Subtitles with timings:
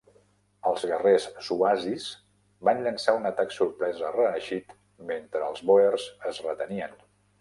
[0.69, 2.07] Els guerrers suazis
[2.69, 4.75] van llançar un atac sorpresa reeixit
[5.11, 6.99] mentre els boers es retenien.